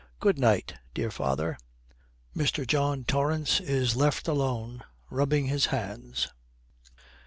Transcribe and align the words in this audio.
'Good 0.19 0.39
night, 0.39 0.73
dear 0.95 1.11
father.' 1.11 1.59
Mr. 2.35 2.65
John 2.65 3.03
Torrance 3.03 3.59
is 3.59 3.95
left 3.95 4.27
alone, 4.27 4.81
rubbing 5.11 5.45
his 5.45 5.67
hands. 5.67 6.27